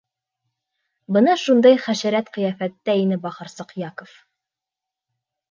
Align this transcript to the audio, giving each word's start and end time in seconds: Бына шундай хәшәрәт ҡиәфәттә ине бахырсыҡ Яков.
Бына 1.17 1.35
шундай 1.41 1.77
хәшәрәт 1.83 2.31
ҡиәфәттә 2.39 2.97
ине 3.03 3.19
бахырсыҡ 3.27 3.77
Яков. 3.83 4.19